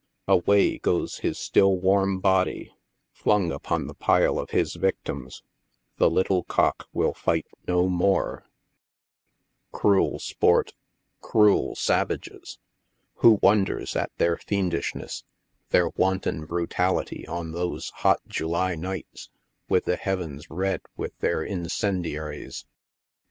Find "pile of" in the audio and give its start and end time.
3.93-4.49